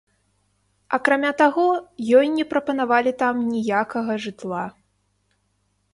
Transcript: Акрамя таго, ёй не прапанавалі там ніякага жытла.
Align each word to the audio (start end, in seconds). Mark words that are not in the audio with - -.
Акрамя 0.97 1.31
таго, 1.41 1.65
ёй 2.21 2.27
не 2.39 2.45
прапанавалі 2.55 3.11
там 3.23 3.35
ніякага 3.53 4.13
жытла. 4.25 4.65